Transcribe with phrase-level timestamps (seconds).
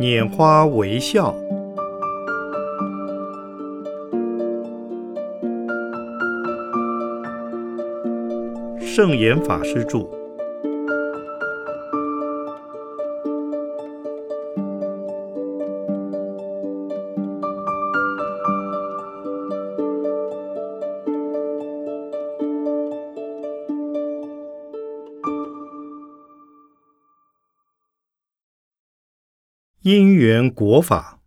[0.00, 1.34] 拈花微笑。
[8.80, 10.17] 圣严法师著。
[29.90, 31.18] 因缘国法，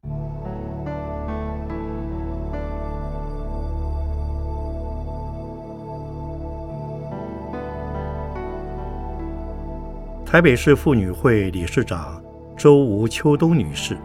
[10.24, 12.22] 台北市妇女会理事长
[12.56, 13.98] 周吴秋冬女士，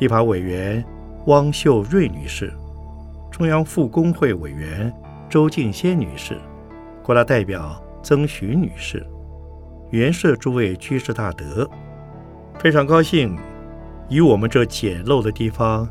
[0.00, 0.84] 立法委员
[1.26, 2.52] 汪秀瑞女士，
[3.30, 4.92] 中央妇工会委员
[5.30, 6.36] 周静仙女士，
[7.00, 9.06] 国大代表曾徐女士，
[9.90, 11.70] 原社诸位居士大德。
[12.58, 13.36] 非常高兴，
[14.12, 15.88] 以我们这简陋的地方，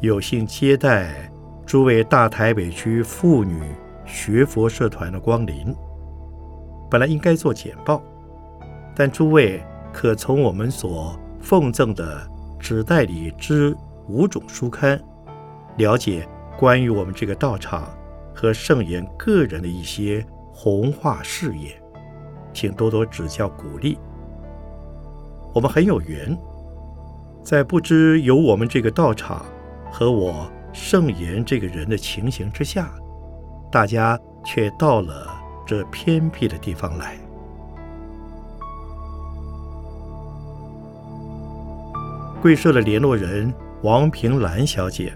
[0.00, 1.30] 有幸接待
[1.66, 3.60] 诸位大台北区妇女
[4.06, 5.76] 学佛社团的光临。
[6.90, 8.02] 本来应该做简报，
[8.96, 12.26] 但诸位可从我们所奉赠的
[12.58, 13.76] 纸袋里之
[14.08, 14.98] 五种书刊，
[15.76, 16.26] 了解
[16.58, 17.90] 关于我们这个道场
[18.34, 21.78] 和圣严个人的一些弘化事业，
[22.54, 23.98] 请多多指教鼓励。
[25.52, 26.34] 我们很有缘，
[27.42, 29.44] 在不知有我们这个道场
[29.90, 32.90] 和我圣严这个人的情形之下，
[33.72, 35.28] 大家却到了
[35.66, 37.16] 这偏僻的地方来。
[42.40, 45.12] 贵社的联络人王平兰小姐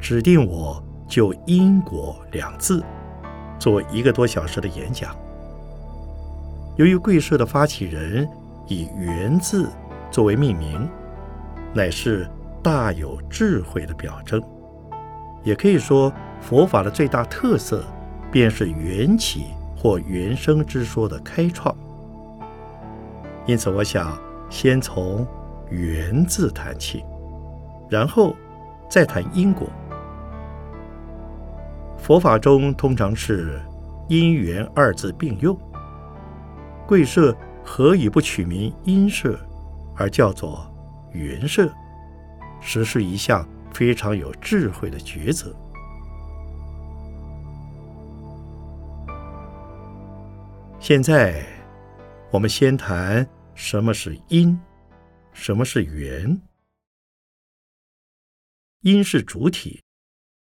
[0.00, 2.82] 指定我就“因果”两字
[3.58, 5.14] 做一个多小时的演讲。
[6.76, 8.28] 由于贵社的发起人。
[8.70, 9.70] 以“缘”字
[10.10, 10.86] 作为命名，
[11.74, 12.28] 乃是
[12.62, 14.42] 大有智慧的表征。
[15.44, 17.84] 也可以说，佛法的最大特色，
[18.30, 19.46] 便是缘起
[19.76, 21.74] 或缘生之说的开创。
[23.46, 24.18] 因此，我想
[24.50, 25.26] 先从
[25.70, 27.04] “缘”字谈起，
[27.88, 28.34] 然后
[28.90, 29.68] 再谈因果。
[31.96, 33.60] 佛法中通常是
[34.08, 35.56] “因缘”二字并用。
[36.86, 37.36] 贵社。
[37.70, 39.38] 何以不取名因社，
[39.94, 40.67] 而叫做
[41.18, 41.74] 缘设？
[42.60, 45.54] 实是一项非常有智慧的抉择。
[50.80, 51.44] 现在，
[52.32, 54.58] 我们先谈什么是因，
[55.32, 56.40] 什么是缘。
[58.82, 59.82] 因是主体，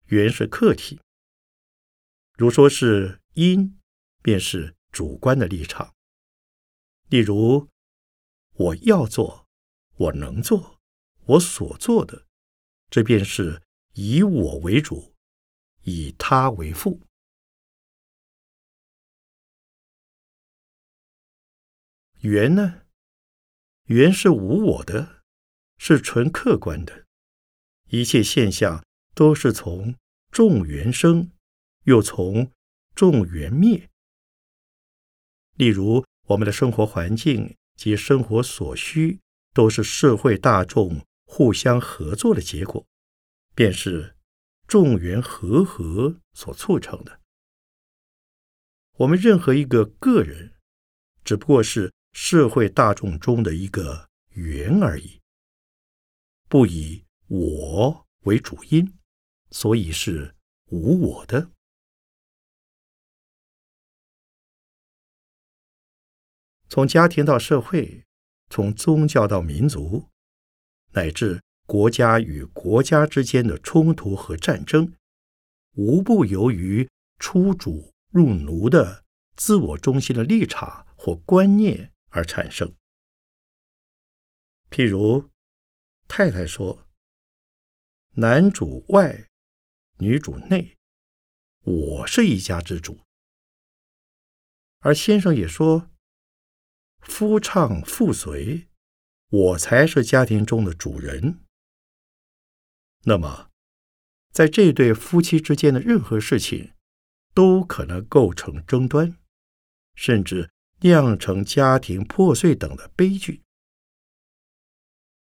[0.07, 0.99] 缘是客体。
[2.37, 3.79] 如说是因，
[4.21, 5.93] 便是主观的立场。
[7.07, 7.69] 例如，
[8.55, 9.44] 我要做，
[9.97, 10.79] 我能做，
[11.25, 12.25] 我所做的，
[12.89, 13.61] 这便是
[13.93, 15.15] 以我为主，
[15.83, 17.01] 以他为副。
[22.19, 22.85] 缘呢？
[23.85, 25.23] 缘是无我的，
[25.77, 27.05] 是纯客观的，
[27.89, 28.83] 一切现象
[29.13, 29.95] 都是从
[30.31, 31.31] 众缘生，
[31.83, 32.51] 又从
[32.93, 33.89] 众缘灭。
[35.53, 36.05] 例如。
[36.29, 39.19] 我们的生活环境及生活所需，
[39.55, 42.85] 都是社会大众互相合作的结果，
[43.55, 44.17] 便是
[44.67, 47.21] 众缘和合所促成的。
[48.97, 50.53] 我们任何一个个人，
[51.23, 55.21] 只不过是社会大众中的一个缘而已，
[56.49, 58.97] 不以我为主因，
[59.51, 60.35] 所以是
[60.65, 61.49] 无我的。
[66.67, 68.04] 从家庭到社会，
[68.49, 70.09] 从宗教到民族，
[70.91, 74.93] 乃至国家与国家之间的冲突和战争，
[75.73, 76.87] 无不由于
[77.19, 79.03] 出主入奴的
[79.35, 82.73] 自我中心的立场或观念而产生。
[84.69, 85.29] 譬如，
[86.07, 86.87] 太太说
[88.15, 89.27] ：“男主外，
[89.97, 90.77] 女主内，
[91.63, 92.99] 我是一家之主。”
[94.79, 95.89] 而先生也说。
[97.05, 98.67] 夫唱妇随，
[99.29, 101.39] 我才是家庭中的主人。
[103.03, 103.51] 那么，
[104.31, 106.73] 在这对夫妻之间的任何事情，
[107.33, 109.17] 都可能构成争端，
[109.93, 110.49] 甚至
[110.81, 113.43] 酿成家庭破碎等的悲剧。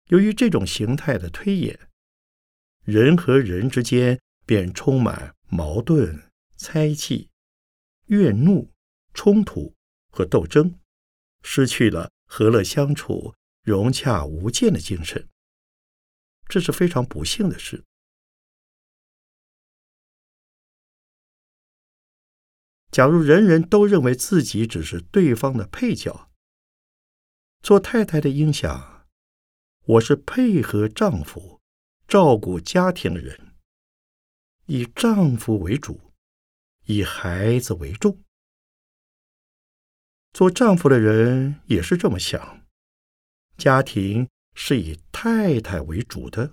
[0.09, 1.91] 由于这种形态的推演，
[2.85, 7.29] 人和人之间便充满矛盾、猜忌、
[8.07, 8.71] 怨怒、
[9.13, 9.75] 冲突
[10.11, 10.79] 和斗争。
[11.45, 15.29] 失去了和乐相处、融洽无间的精神。
[16.49, 17.85] 这是非常不幸的事。
[22.91, 26.31] 假如人人都认为自己只是对方的配角，
[27.61, 29.07] 做太太的应想，
[29.85, 31.61] 我是配合丈夫
[32.09, 33.55] 照顾家庭的人，
[34.67, 36.13] 以丈夫为主，
[36.85, 38.24] 以孩子为重。
[40.35, 42.61] 做丈夫的人也是这么想，
[43.57, 46.53] 家庭是以太太为主的。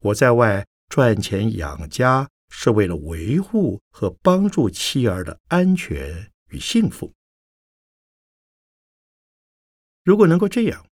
[0.00, 2.28] 我在外赚钱养家。
[2.52, 7.12] 是为了维护和帮助妻儿的安全与幸福。
[10.02, 10.84] 如果能够这样，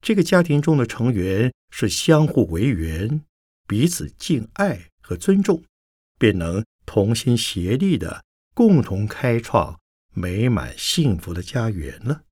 [0.00, 3.24] 这个家庭中的成员是相互为援、
[3.68, 5.62] 彼此敬爱和尊重，
[6.18, 9.78] 便能同心协力的共同开创
[10.14, 12.24] 美满幸福的家园了。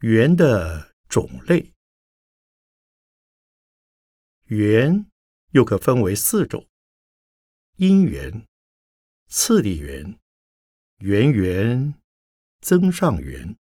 [0.00, 1.74] 缘的种类，
[4.44, 5.06] 缘
[5.50, 6.66] 又可分为四种：
[7.76, 8.46] 因缘、
[9.26, 10.18] 次第缘、
[10.98, 11.94] 圆圆、
[12.60, 13.56] 增上缘。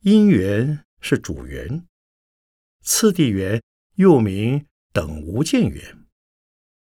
[0.00, 1.86] 因缘是主缘，
[2.80, 3.62] 次第缘
[3.94, 6.04] 又名等无间缘，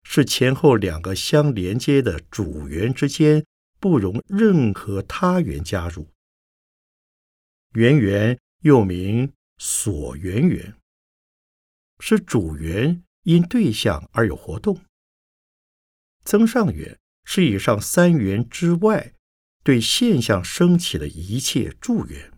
[0.03, 3.45] 是前后两个相连接的主缘之间，
[3.79, 6.09] 不容任何他缘加入。
[7.75, 10.75] 圆圆又名所缘圆，
[11.99, 14.83] 是主缘因对象而有活动。
[16.23, 17.00] 增上缘
[17.32, 19.15] 是以上三缘之外
[19.62, 22.37] 对现象升起的一切助缘。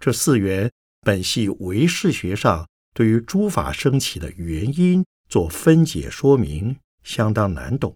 [0.00, 0.72] 这四缘
[1.02, 7.94] 本系唯识学上对于诸法升起的原因做分解说明，相当难懂。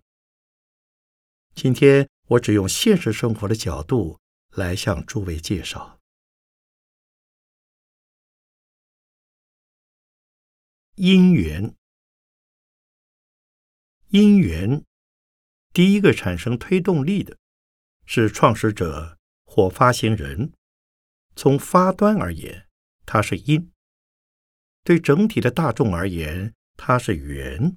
[1.54, 4.20] 今天我只用现实生活的角度。
[4.56, 6.00] 来向诸位介绍
[10.96, 11.72] 因缘。
[14.08, 14.84] 因缘
[15.72, 17.36] 第一个产生推动力的
[18.06, 20.52] 是创始者或发行人。
[21.36, 22.66] 从发端而言，
[23.06, 23.70] 它是因；
[24.84, 27.76] 对整体的大众而言，它是缘。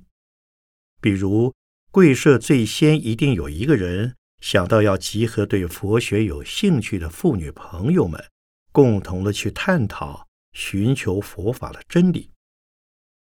[1.00, 1.54] 比如
[1.92, 4.16] 贵社最先一定有一个人。
[4.42, 8.22] 想到要集合对佛学有兴趣的妇女朋友们，
[8.74, 12.30] 共同的去探讨、寻求佛法的真理，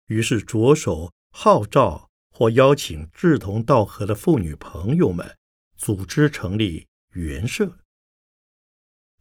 [0.06, 2.09] 于是着手号召
[2.40, 5.36] 或邀请志同道合的妇女朋友们
[5.76, 7.80] 组织成立圆社。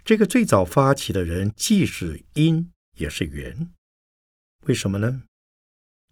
[0.06, 3.74] 这个最早发起的人既是因也是缘，
[4.68, 5.24] 为什么呢？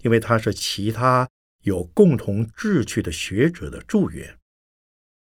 [0.04, 1.30] 因为他是其他
[1.62, 4.38] 有共同志趣的学者的助缘。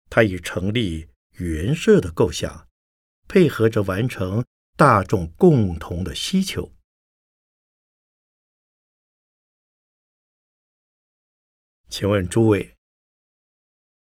[0.09, 1.07] 他以成立
[1.37, 2.67] 原社的构想，
[3.29, 4.43] 配合着完成
[4.75, 6.73] 大众共同的需求。
[11.91, 12.77] 请问诸位，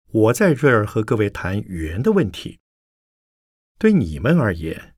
[0.08, 2.60] 我在这儿和各位谈缘的问题，
[3.78, 4.94] 对你们而言，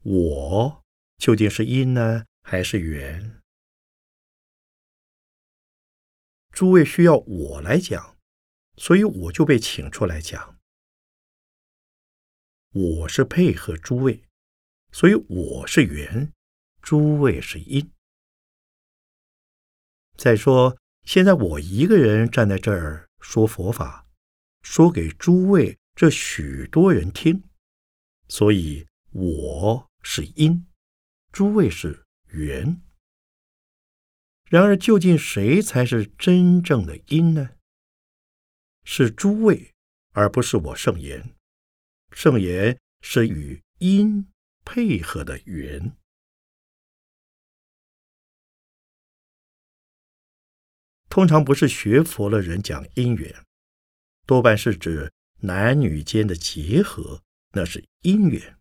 [0.00, 0.84] 我
[1.18, 3.42] 究竟是因呢，还是缘？
[6.50, 8.16] 诸位需要我来讲。
[8.78, 10.58] 所以我就被请出来讲，
[12.70, 14.24] 我是配合诸位，
[14.90, 16.32] 所以我是缘，
[16.80, 17.92] 诸位是因。
[20.16, 24.06] 再说，现在我一个人站在这儿说佛法，
[24.62, 27.42] 说给诸位这许多人听，
[28.28, 30.66] 所以我是因，
[31.32, 32.80] 诸位是缘。
[34.48, 37.50] 然而，究竟谁才是真正的因呢？
[38.84, 39.72] 是诸位，
[40.12, 41.34] 而不是我圣言。
[42.10, 44.28] 圣言是与因
[44.64, 45.96] 配合的缘。
[51.12, 53.44] 通常不是学佛的人讲因缘，
[54.24, 58.56] 多半是指男女间的结合，那是因缘。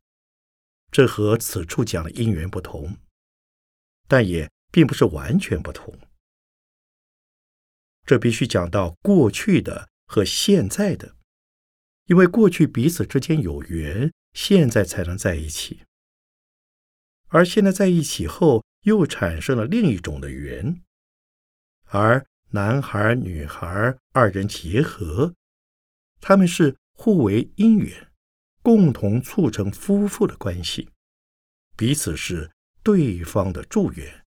[0.91, 2.97] 这和此处讲的因缘不同，
[4.05, 5.97] 但也并不是完全不同。
[8.05, 9.87] 这必须讲到过去的。
[10.05, 11.15] 和现在的，
[12.07, 15.85] 因为过去彼此之间有缘，现在才能在一起；
[17.29, 20.83] 而现在在一起后，又产生了另一种的缘，
[21.85, 25.33] 而男孩、女孩二人结合，
[26.19, 28.11] 他们是互为因缘，
[28.61, 30.89] 共同促成夫妇的关系，
[31.77, 32.51] 彼此是
[32.83, 34.25] 对方的助缘，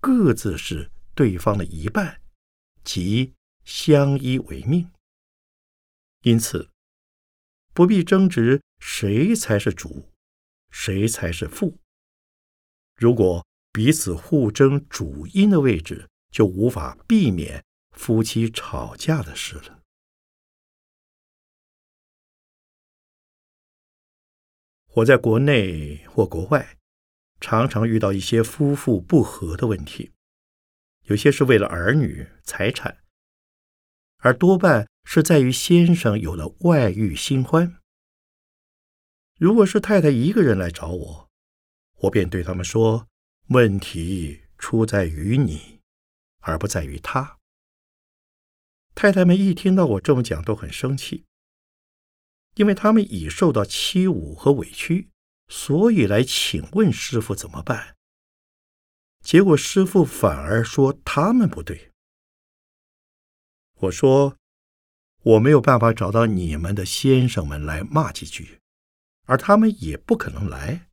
[0.00, 2.20] 各自是对方的一半，
[2.82, 3.34] 即
[3.64, 4.90] 相依为命。
[6.22, 6.68] 因此，
[7.72, 10.10] 不必争执谁才是主，
[10.70, 11.78] 谁才是副。
[12.96, 19.80] 如果彼此互争主因的位置，就无法避免夫妻吵架的事了。
[24.94, 26.76] 我在国内或国外，
[27.40, 30.10] 常常遇到一些夫妇不和的问题，
[31.02, 32.98] 有些是为了儿女、财产，
[34.16, 34.88] 而多半。
[35.06, 37.76] 是在于先生有了外遇新欢。
[39.38, 41.30] 如果是太太一个人来找我，
[41.98, 43.06] 我便对他们说：
[43.48, 45.73] 问题出在于你，
[46.44, 47.38] 而不在于他。
[48.94, 51.24] 太太们一听到我这么讲，都很生气，
[52.54, 55.10] 因为他们已受到欺侮和委屈，
[55.48, 57.96] 所以来请问师傅怎么办。
[59.20, 61.90] 结果师傅反而说他们不对。
[63.80, 64.36] 我说。
[65.24, 68.60] 我没有办法找到你们的先生们来骂几句，
[69.24, 70.90] 而他们也不可能来，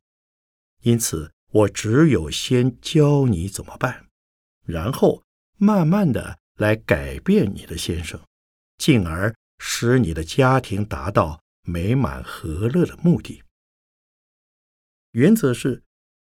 [0.84, 4.06] 因此我只有先教你怎么办，
[4.64, 5.22] 然后
[5.62, 8.20] 慢慢的来改变你的先生，
[8.78, 13.44] 进而使你的家庭达到美满和乐的目的。
[15.12, 15.84] 原则是，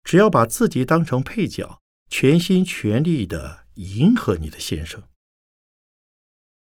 [0.03, 5.01] 只要把自己当成配角，全心全力的迎合你的先生。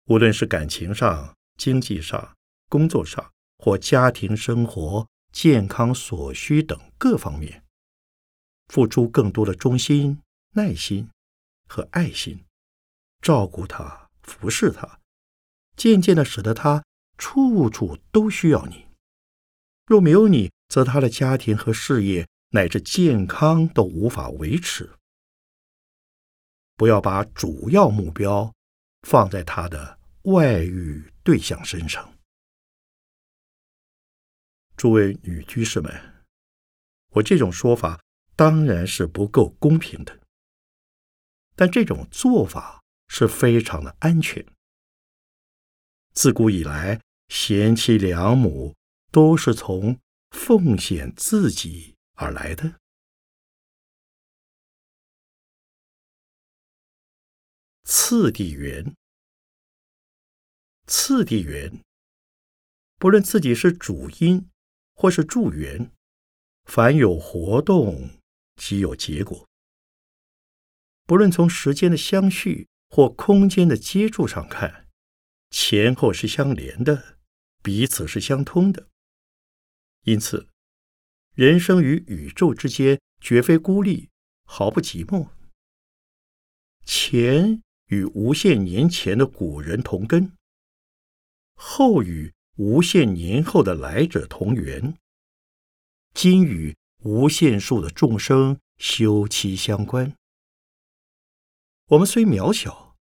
[0.05, 2.37] 无论是感情上、经济上、
[2.69, 7.65] 工作上或家庭生活、健康所需等各方面，
[8.67, 10.21] 付出更多的忠心、
[10.53, 11.09] 耐心
[11.67, 12.45] 和爱心，
[13.21, 15.01] 照顾他、服侍他，
[15.77, 16.85] 渐渐的使得他
[17.17, 18.87] 处处都需要你。
[19.87, 24.91] 若没有你，则他的家庭和事业乃至健康都无法维持。
[26.77, 28.55] 不要把主要目标
[29.03, 29.99] 放在他的。
[30.23, 32.13] 外遇对象身上，
[34.77, 35.91] 诸位女居士们，
[37.13, 37.99] 我这种说法
[38.37, 40.21] 当然是不够公平的，
[41.55, 42.78] 但这种做法
[43.09, 44.47] 是非常的安全。
[46.13, 48.75] 自古以来，贤妻良母
[49.11, 49.99] 都是从
[50.31, 52.81] 奉献自己而来的。
[57.85, 58.95] 次第缘。
[60.87, 61.83] 次第缘，
[62.97, 64.49] 不论自己是主因
[64.95, 65.93] 或是助缘，
[66.65, 68.21] 凡有活动
[68.57, 69.47] 即有结果。
[71.05, 74.89] 不论从时间的相续或空间的接触上看，
[75.51, 77.19] 前后是相连的，
[77.63, 78.89] 彼此是相通的。
[80.05, 80.49] 因此，
[81.35, 84.09] 人生与宇宙之间绝非孤立，
[84.45, 85.29] 毫不寂寞。
[86.85, 90.33] 前与无限年前的古人同根。
[91.55, 94.97] 后与无限年后的来者同源，
[96.15, 100.15] 今与无限数的众生休戚相关。
[101.89, 102.99] 我们虽渺小，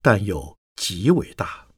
[0.00, 1.68] 但又极伟大。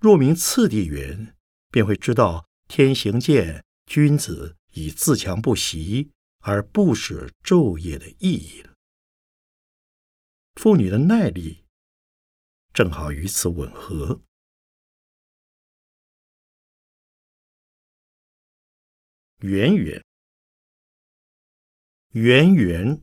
[0.00, 1.36] 若明次第缘，
[1.70, 8.74] 便会知道天行健，君子以自强不息而不舍昼夜的意义了。
[10.54, 11.66] 妇女的耐力。
[12.72, 14.22] 正好与此吻合。
[19.38, 20.04] 圆圆，
[22.12, 23.02] 圆圆，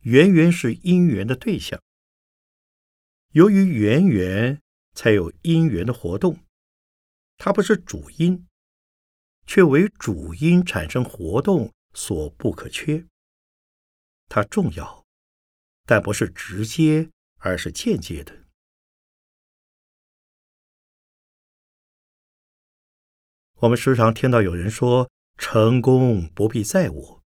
[0.00, 1.82] 圆圆是因缘的对象。
[3.32, 4.60] 由于圆圆，
[4.94, 6.40] 才有因缘的活动。
[7.36, 8.46] 它不是主因，
[9.46, 13.06] 却为主因产生活动所不可缺。
[14.28, 15.04] 它重要，
[15.84, 17.10] 但不是直接。
[17.42, 18.44] 而是间接的。
[23.60, 27.22] 我们时常听到有人说：“成功不必在我。”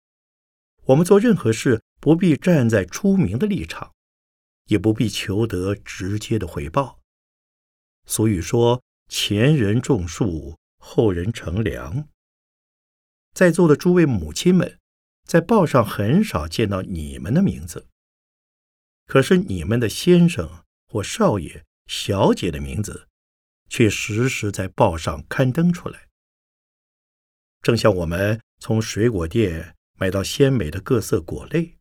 [0.89, 3.95] 我们做任何事不必站在出名的立场，
[4.67, 7.01] 也不必求得直接的回报。
[8.07, 12.09] 所以说：“前人种树，后人乘凉。”
[13.35, 14.79] 在座的诸位母亲们，
[15.25, 17.87] 在报上很少见到你们的名字。
[19.07, 23.09] 可是你们的先生或少爷、小姐的名字，
[23.69, 26.09] 却时时在报上刊登出来。
[27.63, 31.78] 正像我们从水果店买到鲜美的各色果类，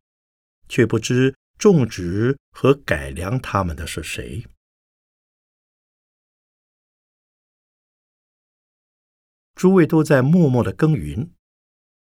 [0.67, 4.45] 却不知种植和改良它们的是谁。
[9.55, 11.31] 诸位都在默默的耕耘，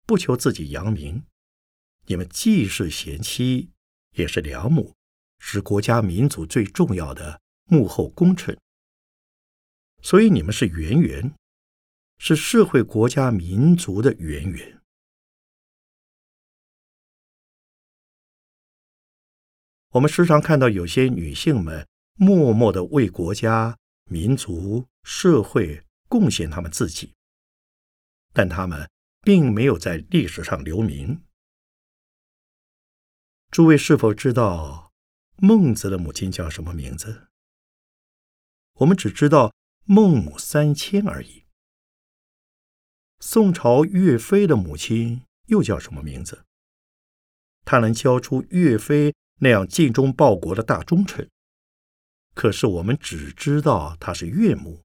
[0.08, 1.24] 不求自己扬名。
[2.08, 3.70] 你们既是贤妻，
[4.16, 4.96] 也是良母，
[5.40, 8.58] 是国家民族最重要的幕后功臣。
[10.02, 11.34] 所以你们是圆圆，
[12.18, 14.83] 是社会、国家、民族的圆圆。
[19.94, 27.14] 我们时常看到有些女性们默默的为国家、民族、社会贡献她们自己，
[28.34, 28.90] 但她们
[29.22, 31.22] 并没有在历史上留名。
[33.52, 34.92] 诸位是否知道
[35.38, 37.28] 孟子的母亲叫什么名字？
[38.78, 39.54] 我们只知道
[39.86, 41.44] 孟母三迁而已。
[43.20, 46.46] 宋朝岳飞的母亲又叫什么名字？
[47.64, 51.30] 他能教出岳飞那样尽忠报国的大忠臣，
[52.34, 54.82] 可是我们只知道他是岳母，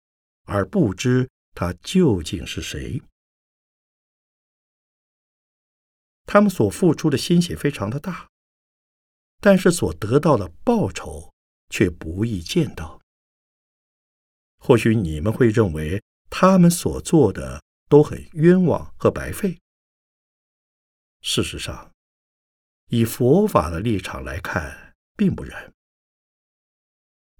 [0.47, 3.01] 而不知他究竟是谁。
[6.27, 8.29] 他们所付出的心血非常的大。
[9.41, 11.33] 但是所得到的报酬
[11.71, 13.01] 却不易见到。
[14.59, 19.57] 或许你们会认为他们所做的都很冤枉和白费。
[21.21, 21.88] 事实上，
[22.89, 25.73] 以佛法的立场来看，并不然。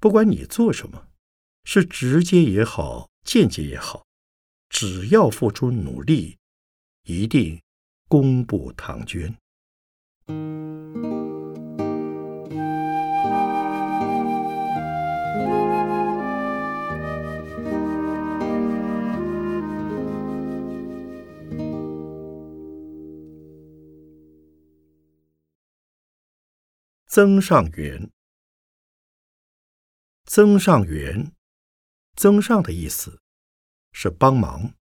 [0.01, 1.09] 不管你做什么，
[1.65, 4.07] 是直接也好，间接也好，
[4.69, 6.39] 只要付出努力，
[7.05, 7.61] 一定
[8.09, 9.35] 功不唐捐。
[27.19, 28.13] 增上缘，
[30.25, 31.33] 增上缘，
[32.15, 33.21] 增上的意思
[33.91, 34.77] 是帮忙。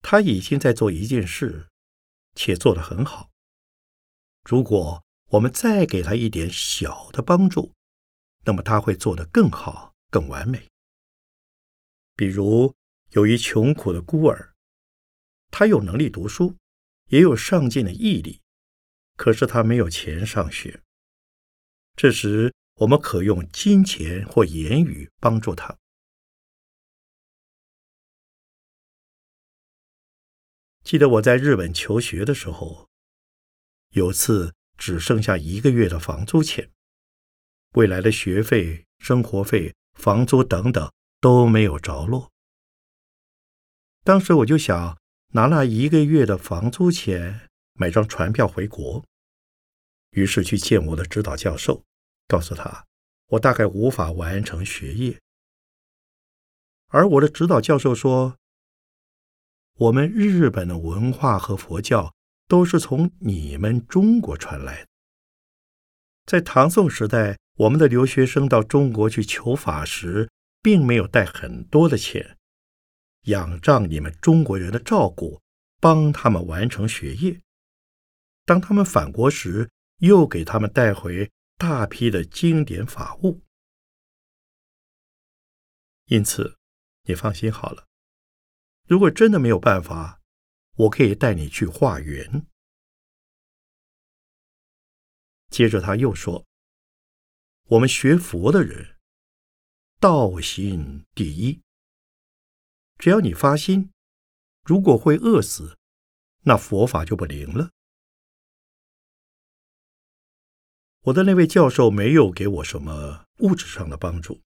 [0.00, 1.68] 他已经在做一件事，
[2.34, 3.30] 且做得很好。
[4.44, 7.74] 如果我们再给他一点小的帮助，
[8.46, 10.70] 那么他会做得更好、更完美。
[12.16, 12.74] 比如
[13.10, 14.54] 有一穷苦的孤儿，
[15.50, 16.56] 他有能力读书，
[17.08, 18.40] 也有上进的毅力，
[19.16, 20.80] 可是他没有钱上学。
[21.96, 25.78] 这时，我们可用金钱或言语帮助他。
[30.82, 32.88] 记得我在日本求学的时候，
[33.90, 36.70] 有次只剩下一个月的房租钱，
[37.74, 42.30] 未来的学费、生活费、房租等等都没有着落。
[44.02, 44.98] 当时我就想
[45.32, 49.02] 拿那一个月的房租钱买张船票回国。
[50.14, 51.84] 于是去见我的指导教授，
[52.26, 52.86] 告诉他
[53.28, 55.20] 我大概无法完成学业。
[56.88, 58.36] 而我的指导教授说
[59.76, 62.14] ：“我们日本的文化和佛教
[62.46, 64.88] 都是从你们中国传来的。
[66.26, 70.30] 在唐宋时代，我们的留学生到中国去求法时，
[70.62, 72.38] 并没有带很多的钱，
[73.24, 75.40] 仰仗你们中国人的照顾，
[75.80, 77.40] 帮他们完成学业。
[78.44, 83.42] 当他们返国时，又给他们带回大批的经典法物，
[86.06, 86.58] 因此
[87.04, 87.86] 你放心好了。
[88.86, 90.20] 如果真的没有办法，
[90.76, 92.46] 我可以带你去化缘。
[95.48, 96.46] 接着他又说
[97.70, 98.98] ：“我们学佛的人，
[100.00, 101.62] 道心第一。
[102.98, 103.92] 只要你发心，
[104.64, 105.78] 如果会饿死，
[106.42, 107.70] 那佛法就不灵了。”
[111.04, 114.40] 我的那位教授没有给我什么物质上的帮助，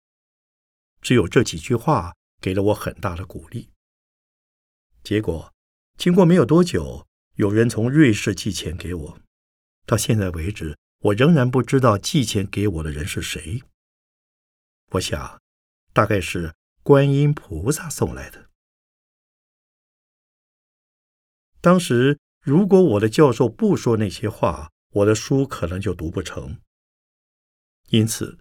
[1.01, 3.71] 只有这几句话给了我很大的鼓励。
[5.05, 5.55] 结果，
[5.97, 9.21] 经过没有多久，有人从瑞士寄钱给我。
[9.87, 13.63] 到现在为止，我仍然不知道寄钱给我的人是谁。
[14.91, 15.41] 我想，
[15.93, 18.51] 大概是观音菩萨送来的。
[21.61, 26.61] 当时，如果我的教授不说那些话，我的书可能就读不成，
[27.89, 28.39] 因此，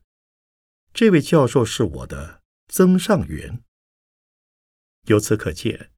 [0.94, 3.64] 这位教授是我的增上缘。
[5.08, 5.92] 由此可见，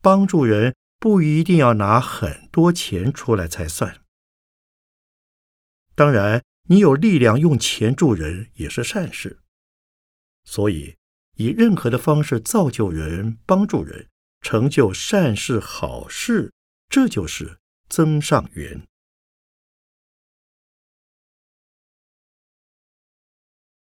[0.00, 4.02] 帮助人不一定要拿很多钱出来才算。
[5.94, 9.40] 当然，你有力量用钱助人也是善事。
[10.44, 10.96] 所以，
[11.36, 14.08] 以任何的方式造就人、帮助人、
[14.40, 16.52] 成就善事好事，
[16.88, 17.58] 这就是
[17.88, 18.86] 增上缘。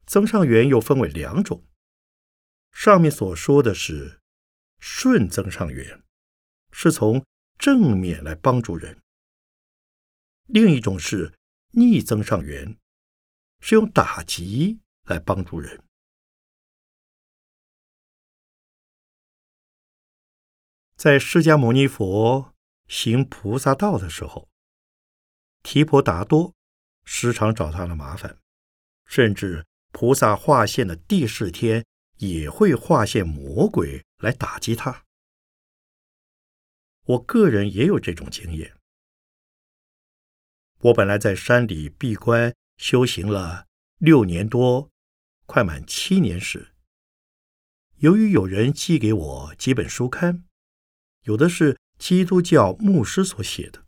[0.09, 1.63] 增上缘又分为两种，
[2.71, 4.19] 上面所说的是
[4.79, 6.03] 顺增上缘，
[6.71, 7.23] 是从
[7.59, 8.95] 正面来帮助人；
[10.47, 11.37] 另一种是
[11.73, 12.75] 逆增上缘，
[13.59, 15.83] 是用打击来帮助人。
[20.95, 22.55] 在释迦牟尼佛
[22.87, 24.49] 行菩萨道的时候，
[25.61, 26.55] 提婆达多
[27.05, 28.39] 时常找他的麻烦，
[29.05, 31.85] 甚至菩萨化现的第四天
[32.17, 35.05] 也会化现魔鬼来打击他。
[37.05, 38.75] 我个人也有这种经验。
[40.81, 43.65] 我本来在山里闭关修行了
[43.97, 44.91] 六年多，
[45.45, 46.73] 快满七年时，
[47.97, 50.45] 由于有人寄给我几本书刊，
[51.23, 53.85] 有的是基督教牧师所写的，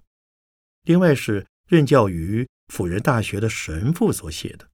[0.82, 4.71] 另外是任教于辅仁大学的神父所写的。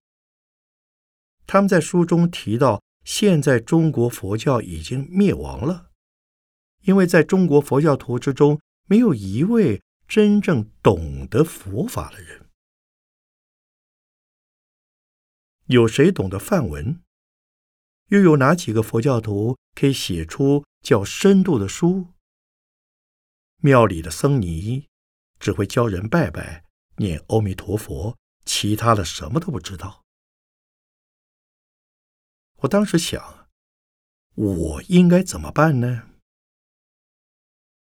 [1.47, 5.89] 他们在书中提到，现在中国佛教已经灭亡了。
[6.81, 12.45] 因为在中国佛教徒之中，没有一位真正懂得佛法的人。
[15.67, 17.01] 有谁懂得梵文？
[18.09, 22.07] 又有哪几个佛教徒可以写出较深度的书？
[23.61, 24.87] 庙里的僧尼
[25.39, 26.63] 只会教人拜拜、
[26.97, 30.03] 念阿弥陀佛，其他的什么都不知道。
[32.57, 33.47] 我当时想，
[34.33, 36.09] 我应该怎么办呢？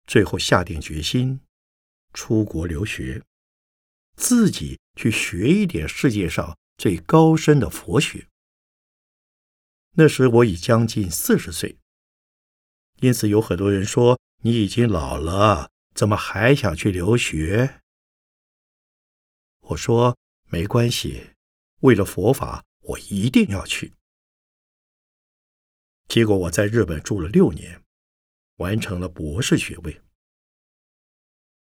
[0.06, 1.40] 最后下定决心
[2.12, 3.22] 出国留学，
[4.16, 8.28] 自己去学一点世界上最高深的佛学。
[9.94, 11.78] 那时我已将近四十岁，
[13.00, 17.80] 因此有很多人说：“你已经老了，怎么还想去留学？”
[19.70, 20.16] 我说
[20.48, 21.32] ：“没关系，
[21.80, 23.94] 为了佛法，我一定要去。”
[26.10, 27.82] 结果我在日本住了六年。
[28.60, 30.02] 完成了博士学位，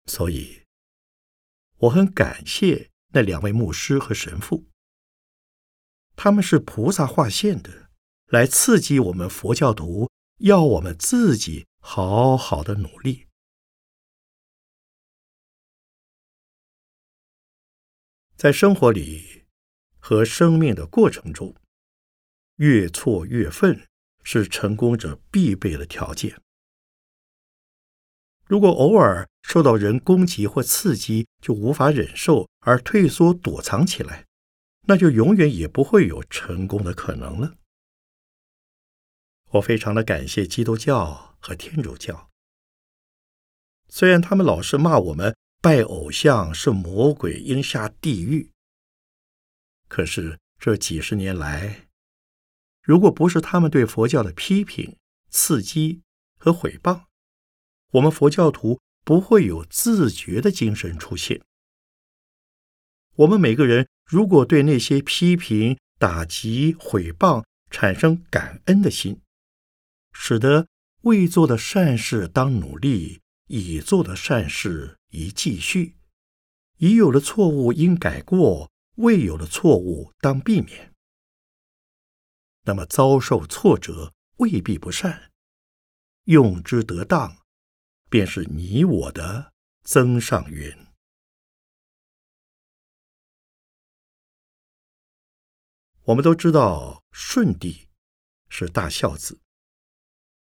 [0.06, 0.62] 所以
[1.76, 4.70] 我很感谢那两位牧师和神父，
[6.16, 7.90] 他们是菩萨化现的，
[8.28, 13.28] 来刺激我们佛教徒，要我们自己好好的努力，
[18.34, 19.44] 在生活里
[19.98, 21.54] 和生命的过程中，
[22.56, 23.87] 越挫越奋
[24.30, 26.38] 是成功者必备的条件。
[28.44, 34.26] 如果偶尔受到人攻击或刺激就无法忍受而退缩躲藏起来，
[34.86, 37.54] 那就永远也不会有成功的可能了。
[39.52, 42.28] 我非常的感谢基督教和天主教，
[43.88, 48.50] 虽然他们老是骂我们拜偶像是魔鬼应下地狱，
[49.88, 51.87] 可是这几十年来，
[52.88, 54.96] 如果不是他们对佛教的批评、
[55.28, 56.00] 刺激
[56.38, 57.02] 和毁谤，
[57.90, 61.42] 我们佛教徒不会有自觉的精神出现。
[63.16, 69.20] 我们每个人如果对那些批评、打击、毁谤产生感恩的心，
[70.14, 70.66] 使得
[71.02, 75.96] 未做的善事当努力，已做的善事宜继续，
[76.78, 80.94] 已有的错误应改过，未有的错误当避免。
[82.68, 85.32] 那么遭受挫折未必不善，
[86.24, 87.38] 用之得当。
[88.10, 89.52] 便是你我的
[89.84, 90.94] 增上缘。
[96.04, 97.88] 我们都知道，舜帝
[98.50, 99.40] 是大孝子，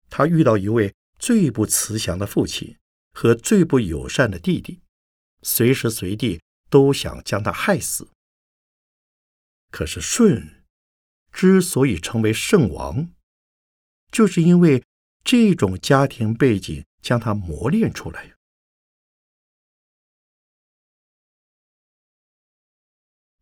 [0.10, 2.78] 他遇到一位最不慈祥的父亲
[3.12, 4.82] 和最不友善的弟弟，
[5.42, 8.10] 随时随地都想将他害死。
[9.72, 10.53] 可是舜
[11.34, 13.10] 之所以成为圣王，
[14.10, 14.82] 就是因为
[15.26, 16.86] 这种家庭背景。
[17.04, 18.34] 将他磨练出来。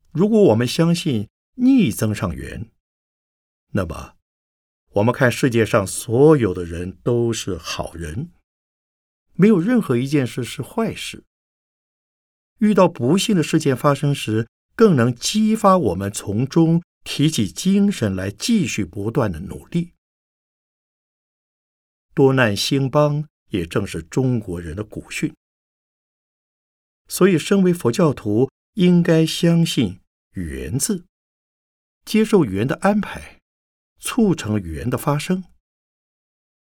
[0.10, 2.71] 如果我们相信逆增上缘，
[3.73, 4.15] 那么
[4.93, 8.32] 我们看世界上所有的人都是好人，
[9.34, 11.23] 没有任何一件事是坏事。
[12.58, 19.94] 遇到不幸的事件发生时，更能激发我们从中提起精神来，继续不断的努力。
[22.14, 23.28] 多难兴邦。
[23.52, 25.36] 也正是中国人的古训，
[27.10, 30.00] 所以身为佛教徒，应该相信
[30.36, 31.06] 缘字，
[32.06, 33.42] 接受缘的安排，
[34.00, 35.44] 促成缘的发生。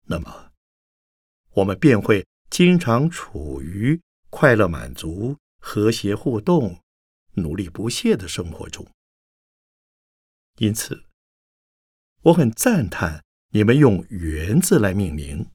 [0.04, 0.52] 那么，
[1.54, 6.80] 我们便会经常处于快乐、满足、和谐互动、
[7.34, 8.86] 努力不懈的生活中。
[10.58, 11.04] 因此，
[12.22, 15.52] 我很赞叹你们用“缘”字来命名。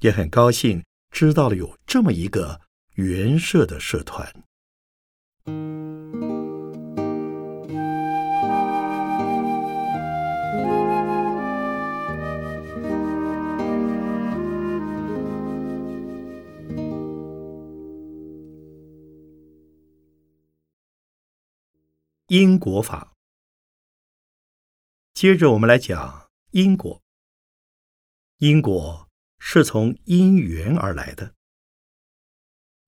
[0.00, 2.60] 也很高兴知道了有这么一个
[2.94, 4.32] 原社的社团。
[22.26, 23.17] 因果法。
[25.20, 27.02] 接着，我们来讲因果。
[28.36, 31.34] 因果是从因缘而来的，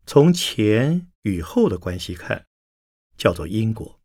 [0.06, 2.46] 从前与后的关系看，
[3.16, 3.98] 叫做因果；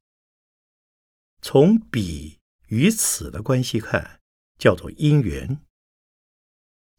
[1.44, 4.20] 从彼与此的关系看，
[4.58, 5.62] 叫做因缘。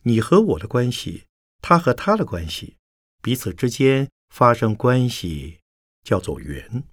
[0.03, 1.27] 你和我的关系，
[1.61, 2.77] 他和他的关系，
[3.21, 5.59] 彼此之间发生关系，
[6.05, 6.85] 叫做缘。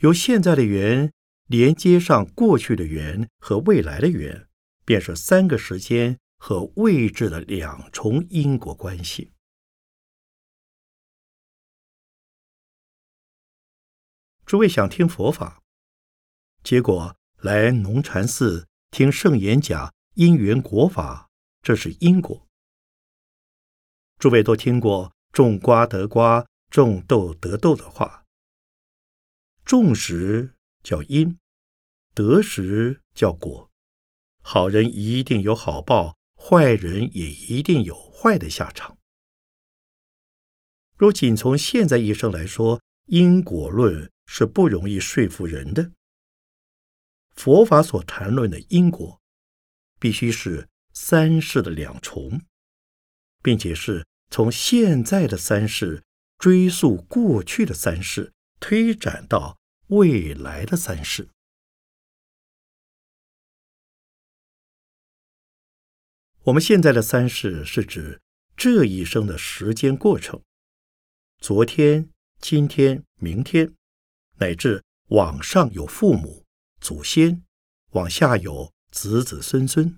[0.00, 1.10] 由现在的缘
[1.50, 4.46] 连接上过去的缘和未来的缘，
[4.84, 9.32] 便是三个时间和位置的两重因果关系。
[14.46, 15.60] 诸位想听佛法，
[16.62, 21.30] 结果来农禅寺听圣严讲因缘果法，
[21.62, 22.46] 这是因果。
[24.20, 28.24] 诸位都听过“种瓜得瓜，种豆得豆”的话。
[29.64, 31.39] 种时叫因，
[32.20, 33.70] 得时叫果。
[34.42, 38.98] 好人一定有好报，坏人也一定有坏的下场。
[40.98, 45.92] 若仅从现在一生来说，因果论是不容易说服人的。
[47.30, 49.18] 佛法所谈论的因果，
[49.98, 52.42] 必须是三世的两重，
[53.42, 56.02] 并且是从现在的三世
[56.36, 59.58] 追溯过去的三世，推展到。
[59.90, 61.30] 未来的三世，
[66.50, 68.20] 我们现在的三世是指
[68.56, 70.42] 这一生的时间过程：
[71.38, 72.10] 昨天、
[72.40, 73.72] 今天、明天，
[74.38, 76.44] 乃至往上有父母、
[76.80, 77.44] 祖先，
[77.92, 79.96] 往下有子子孙孙。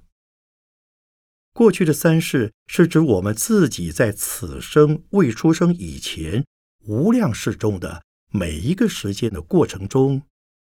[1.54, 6.44] 过去的三世是指我们自己在此生未出生以前
[6.84, 8.02] 无量世中的。
[8.30, 10.22] 每一个时间的过程中，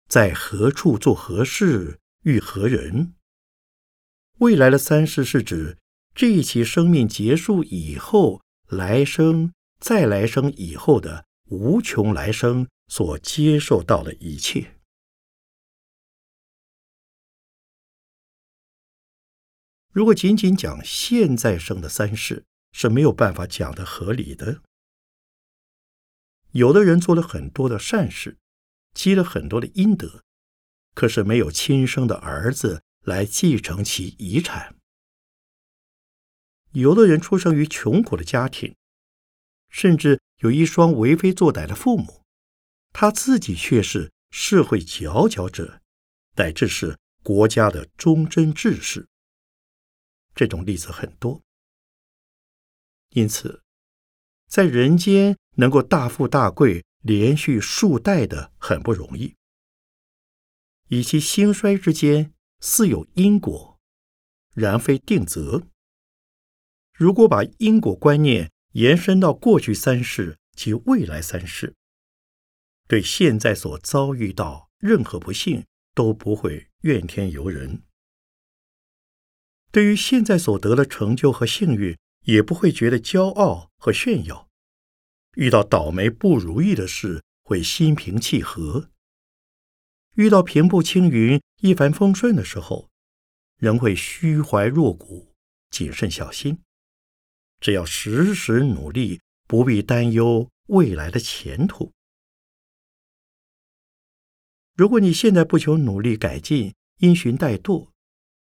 [0.08, 3.15] 在何处做何事，遇何人？
[4.40, 5.78] 未来的三世是指
[6.14, 14.76] 这一期生命结束以后，来生、再来生以后的无穷来生所接受到的一切。
[19.92, 22.44] 如果仅仅讲现在生的三世，
[22.74, 24.62] 是没有办法讲的合理的。
[26.52, 28.38] 有的人做了很多的善事，
[28.94, 30.24] 积了很多的阴德，
[30.94, 34.76] 可是没有亲生的儿子来继承其遗产。
[36.72, 38.76] 有的人出生于穷苦的家庭，
[39.70, 42.24] 甚至有一双为非作歹的父母，
[42.92, 45.82] 他自己却是社会佼佼者，
[46.36, 49.08] 乃至是国家的忠贞志士。
[50.34, 51.42] 这种例子很多，
[53.12, 53.62] 因此。
[54.48, 59.36] 在人间能够大富大贵，连续数代的很不容易。
[60.90, 63.80] 以其兴衰之间，似有因果，
[64.54, 65.68] 然非定则。
[66.94, 71.76] 如果把因果观念延伸到过去三世及未来三世，
[72.88, 77.82] 对现在所遭遇到任何不幸都不会怨天尤人；
[79.72, 84.48] 对于现在所得的成就和幸运，也不会觉得骄傲和炫耀。
[85.34, 88.90] 遇到倒霉不如意的事，会心平气和；
[90.16, 92.90] 遇到平步青云、一帆风顺的时候，
[93.58, 95.34] 人会虚怀若谷、
[95.70, 96.60] 谨慎小心。
[97.60, 101.92] 只要时时努力，不必担忧未来的前途。
[104.76, 107.90] 如果你现在不求努力改进，因循怠惰，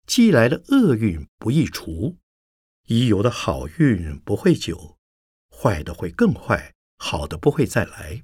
[0.06, 2.18] 积来的厄运不易除，
[2.88, 4.98] 已有的好运不会久，
[5.50, 6.74] 坏的会更坏。
[6.98, 8.24] 好的不会再来。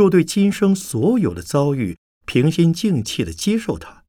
[0.00, 4.06] 若对今生所有的遭遇平心静气的接受它，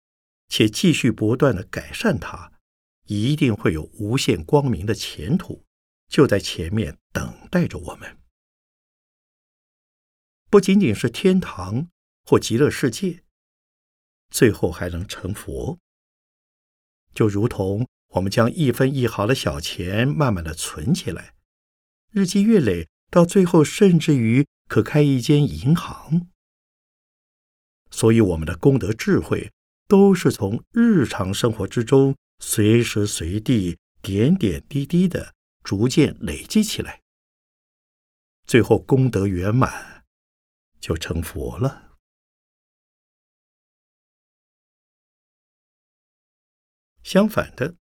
[0.48, 2.54] 且继续不断的改善它，
[3.08, 5.66] 一定会有无限光明的前途
[6.08, 8.18] 就在前面等待着我们。
[10.50, 11.90] 不仅仅是天堂
[12.24, 13.24] 或极乐世界，
[14.30, 15.78] 最后还能成佛。
[17.14, 21.34] 就如同我们将一分一毫的小钱慢慢的存起来。
[22.12, 26.30] 日积月累，到最后甚至于可开一间银行。
[27.90, 29.52] 所以，我们的功德智慧
[29.86, 37.02] 都是从日常生活之中随时随地点点滴滴的逐渐累积起来，
[38.48, 40.06] 最后功德圆满，
[40.80, 41.98] 就成佛了。
[47.04, 47.76] 相反的，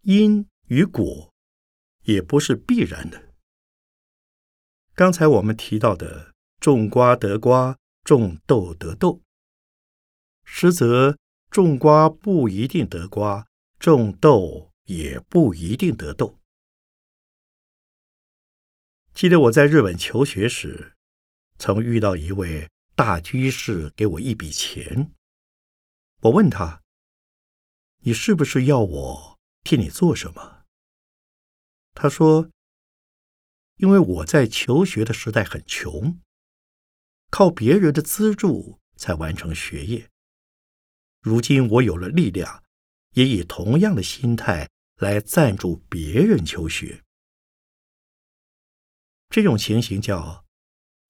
[0.00, 1.32] 因与果
[2.00, 3.31] 也不是必然的。
[4.94, 9.22] 刚才我们提到的种瓜得瓜，种豆得豆，
[10.44, 11.16] 实则
[11.50, 13.46] 种瓜不一定得瓜，
[13.78, 16.38] 种豆也不一定得豆。
[19.14, 20.94] 记得我在日本求学时，
[21.58, 25.12] 曾遇到一位大居士给我一笔钱，
[26.20, 26.82] 我问他。
[28.04, 30.64] 你是不是要我替你做什么？
[31.94, 32.50] 他说
[33.82, 36.20] ：“因为我在求学的时代很穷，
[37.30, 40.08] 靠别人的资助才完成学业。
[41.20, 42.62] 如今我有了力量，
[43.14, 47.02] 也以同样的心态来赞助别人求学。
[49.30, 50.44] 这种情形叫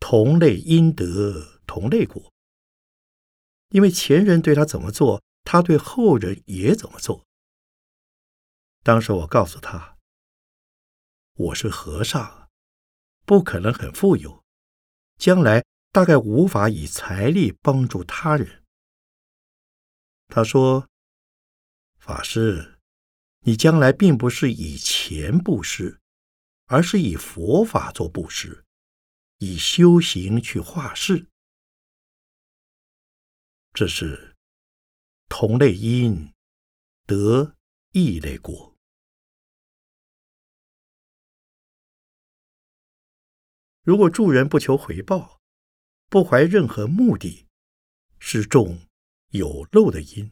[0.00, 2.32] 同类因得同类果，
[3.68, 7.26] 因为前人对他怎么做。”他对后人也怎么做？
[8.84, 9.98] 当时我告诉他
[11.34, 12.41] ：“我是和尚，
[13.24, 14.44] 不可能很富有，
[15.16, 18.62] 将来大概无法以财力帮助他人。”
[20.28, 20.88] 他说
[22.00, 22.78] ：“法师，
[23.40, 26.00] 你将来并不是以钱布施，
[26.66, 28.64] 而是以佛法做布施，
[29.38, 31.26] 以修行去化世。”
[33.72, 34.30] 这是。
[35.34, 36.30] 同类因
[37.06, 37.56] 得
[37.92, 38.71] 异类果。
[43.84, 45.40] 如果助人不求回报，
[46.08, 47.46] 不怀任何目的，
[48.18, 48.86] 是种
[49.30, 50.30] 有漏的因，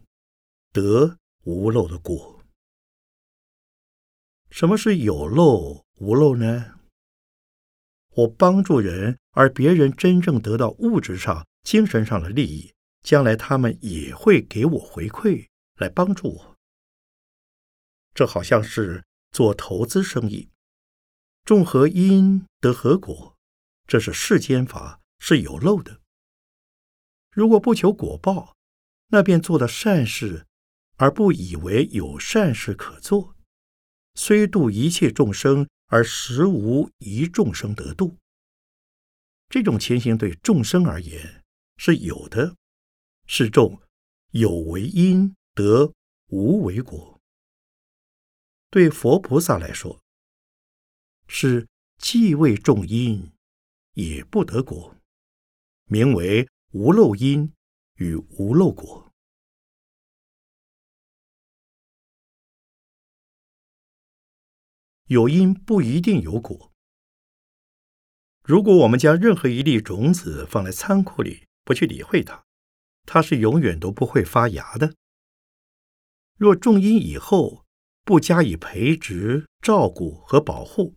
[0.72, 2.44] 得无漏的果。
[4.50, 6.78] 什么是有漏无漏呢？
[8.10, 12.72] 我帮助人，而别人真正得到物质上、精神上的利益。
[13.02, 16.56] 将来他们也会给我回馈来帮助我，
[18.12, 20.50] 这好像是做投资生意，
[21.42, 23.38] 种何因得何果，
[23.90, 26.00] 这是世间法，是有漏的。
[27.32, 28.56] 如果不求果报，
[29.08, 30.46] 那便做了善事，
[30.94, 33.34] 而不以为有善事可做，
[34.14, 38.16] 虽度一切众生，而实无一众生得度。
[39.48, 41.42] 这种情形对众生而言
[41.76, 42.54] 是有的。
[43.26, 43.82] 是众
[44.30, 45.92] 有为因得
[46.28, 47.20] 无为果，
[48.70, 50.00] 对佛菩萨来说，
[51.26, 51.66] 是
[51.98, 53.32] 既为种因
[54.08, 54.96] 也不得果，
[55.84, 57.52] 名为无漏因
[57.96, 59.12] 与无漏果。
[65.06, 66.72] 有因不一定有果。
[68.42, 72.44] 如果我们将任何一粒种子放在仓库里，不去理会它。
[73.04, 74.94] 它是永远都不会发芽的。
[76.36, 77.66] 若种因以后
[78.04, 80.94] 不加以培植、照顾和保护，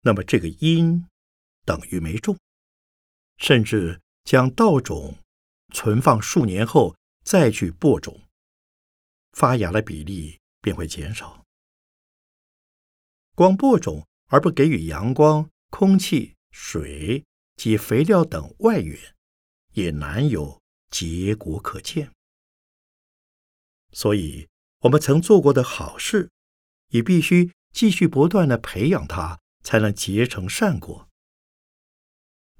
[0.00, 1.06] 那么这个因
[1.64, 2.38] 等于没种，
[3.38, 5.18] 甚至将稻种
[5.72, 8.20] 存放数年后再去播种，
[9.32, 11.44] 发芽的比例便会减少。
[13.34, 17.24] 光播种而不给予阳光、空气、水
[17.56, 18.98] 及肥料等外援，
[19.72, 20.60] 也难有。
[20.90, 22.12] 结果可见，
[23.90, 24.48] 所以
[24.82, 26.30] 我们曾做过的好事，
[26.90, 31.08] 也必须继续不断的培养它，才能结成善果。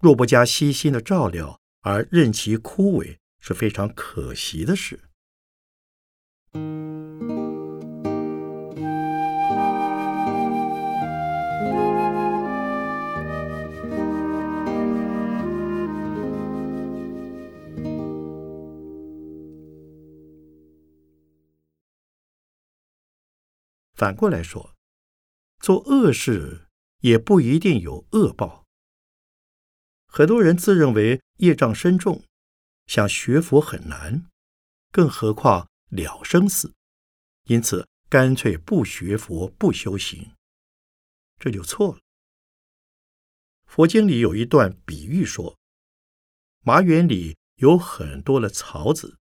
[0.05, 5.01] 若不加悉心的照料，而任其枯萎，是非常可惜的事。
[23.94, 24.75] 反过来说，
[25.61, 26.67] 做恶事
[27.00, 28.63] 也不一定有恶报。
[30.17, 32.23] 很多人自认为业障深重，
[32.87, 34.31] 想学佛很难，
[34.92, 36.73] 更何况了生死，
[37.46, 40.31] 因此干脆不学佛、不修行，
[41.40, 42.00] 这就错了。
[43.67, 45.58] 佛经里有一段比喻说，
[46.60, 49.19] 麻园里有很多的草籽，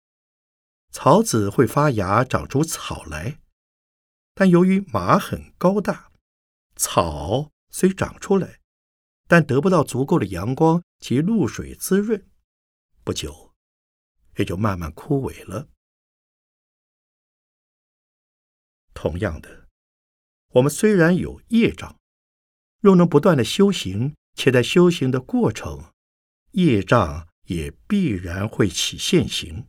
[0.91, 3.39] 草籽会发芽，长出草来。
[4.35, 6.11] 但由于麻很高大，
[6.75, 8.59] 草虽长出来，
[9.31, 12.29] 但得不到足够的阳光及露水滋润，
[13.05, 13.55] 不久
[14.39, 15.69] 也就慢慢枯萎了。
[18.93, 19.69] 同样的，
[20.55, 21.97] 我们虽然有业障，
[22.81, 25.93] 若能不断的修行，且在修行的过程，
[26.55, 29.69] 业障也必然会起现行。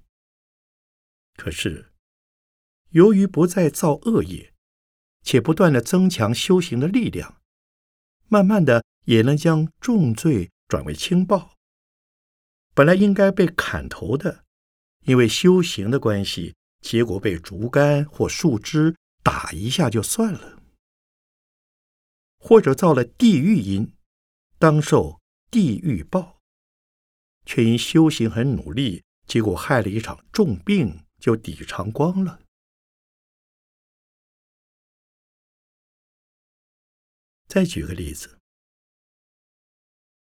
[1.35, 1.93] 可是，
[2.89, 4.55] 由于不再造恶业，
[5.21, 7.39] 且不断的增强修行的力量，
[8.27, 11.55] 慢慢的也能将重罪转为轻报。
[12.73, 14.43] 本来应该被砍头的，
[15.05, 20.57] 因为修行的关系，结果被竹竿或树枝打一下就算了；
[22.39, 23.93] 或者造了地狱因，
[24.57, 26.39] 当受地狱报，
[27.45, 31.05] 却因修行很努力，结果害了一场重病。
[31.21, 32.41] 就抵偿光了。
[37.45, 38.40] 再举个例子，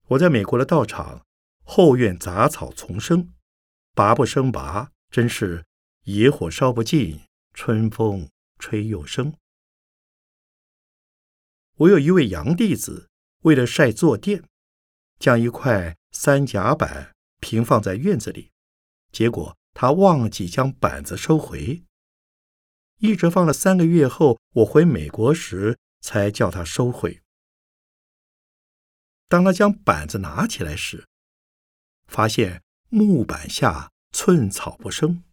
[0.09, 1.25] 我在美国的道场
[1.63, 3.33] 后院杂草丛生，
[3.93, 5.65] 拔不生拔，真是
[6.03, 7.21] 野火烧不尽，
[7.53, 9.33] 春风吹又生。
[11.75, 13.09] 我有一位洋弟子，
[13.41, 14.43] 为了晒坐垫，
[15.19, 18.51] 将一块三甲板平放在院子里，
[19.11, 19.55] 结果。
[19.79, 21.83] 他忘记将板子收回，
[22.97, 27.21] 一直放了三个月后，我回美国时才叫他收回。
[29.27, 31.07] 当他将板子拿起来时，
[32.07, 35.23] 发现木板下寸草不生，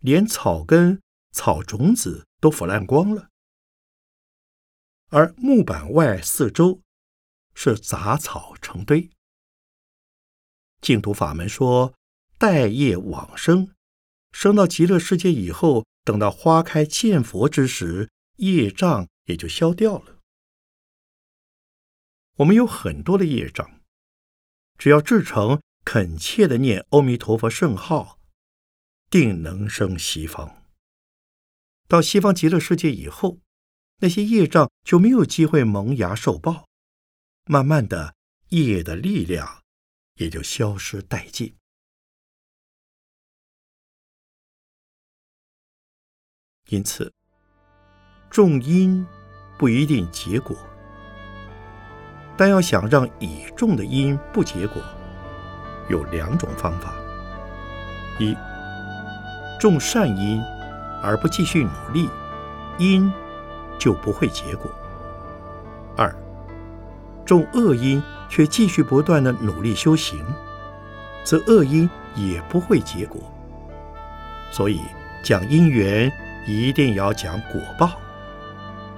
[0.00, 1.00] 连草根、
[1.32, 3.28] 草种子都腐烂光了，
[5.08, 6.80] 而木板外四周
[7.54, 9.10] 是杂草成堆。
[10.80, 11.94] 净土法门说。
[12.40, 13.74] 待业往生，
[14.30, 20.17] 生到极乐世界以后，等到花开见佛之时，业障也就消掉了。
[22.38, 23.80] 我们有很多的业障，
[24.76, 28.20] 只要至诚恳切的念阿弥陀佛圣号，
[29.10, 30.62] 定能生西方。
[31.88, 33.40] 到西方极乐世界以后，
[33.96, 36.68] 那些业障就没有机会萌芽受报，
[37.46, 38.14] 慢慢的
[38.50, 39.64] 业的力量
[40.14, 41.56] 也就消失殆尽。
[46.66, 47.12] 因此，
[48.30, 49.04] 种因
[49.58, 50.54] 不一定结果，
[52.38, 54.80] 但要想让已种的因不结果，
[55.90, 56.94] 有两种方法：
[58.18, 58.34] 一，
[59.60, 60.40] 种善因
[61.02, 62.08] 而不继续努力，
[62.78, 63.12] 因
[63.78, 64.70] 就不会结果；
[65.96, 66.14] 二，
[67.26, 70.24] 种恶因却继续不断的努力修行，
[71.24, 73.20] 则恶因也不会结果。
[74.52, 74.80] 所以
[75.22, 76.10] 讲因缘。
[76.50, 77.90] 一定要讲果报，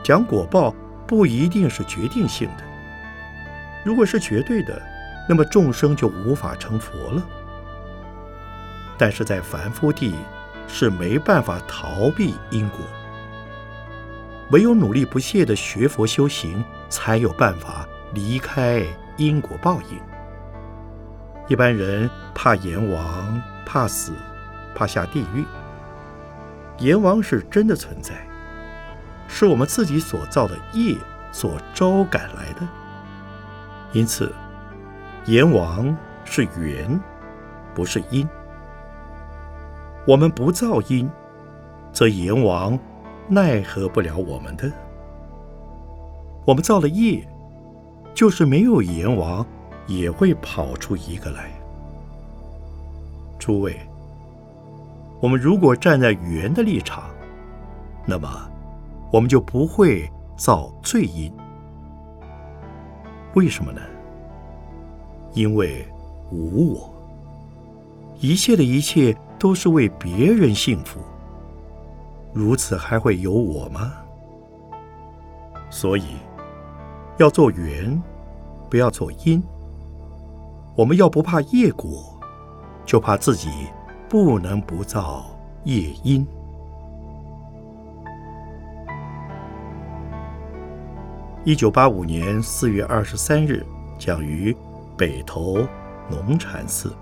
[0.05, 0.73] 讲果报
[1.05, 2.63] 不一定是决定性的。
[3.85, 4.81] 如果是绝对的，
[5.29, 7.27] 那么众生就无法成佛了。
[8.99, 10.15] 但是在凡夫地
[10.69, 12.81] 是没办法逃避因果，
[14.51, 18.85] 唯有努力不懈的学佛修行，才有办法离开
[19.17, 19.99] 因果报应。
[21.49, 24.13] 一般人怕阎王，怕死，
[24.75, 25.45] 怕下地狱。
[26.79, 28.15] 阎王是真的存在，
[29.29, 30.97] 是我们自己所造的业
[31.33, 32.67] 所招赶来的。
[33.93, 34.33] 因此，
[35.27, 37.01] 阎王是缘，
[37.75, 38.29] 不是因。
[40.07, 41.11] 我们不造因，
[41.93, 42.79] 则阎王
[43.29, 44.71] 奈何不了我们的。
[46.47, 47.27] 我们造了业，
[48.15, 49.45] 就是没有阎王，
[49.87, 51.51] 也会跑出一个来。
[53.39, 53.79] 诸位。
[55.21, 57.11] 我们如果站在缘的立场，
[58.07, 58.29] 那么
[59.13, 61.31] 我们就不会造罪因。
[63.35, 63.81] 为什么呢？
[65.35, 65.87] 因为
[66.31, 66.93] 无我，
[68.21, 71.01] 一切的一切都是为别人幸福，
[72.33, 73.93] 如此还会有我吗？
[75.71, 76.05] 所以
[77.19, 78.03] 要做缘，
[78.69, 79.43] 不要做因。
[80.77, 82.19] 我们要不怕业果，
[82.85, 83.49] 就怕自己。
[84.09, 85.25] 不能不造
[85.63, 86.27] 业因。
[91.43, 93.65] 一九八五年四月二十三日，
[93.99, 94.55] 讲于
[94.95, 95.67] 北投
[96.11, 96.93] 农禅寺。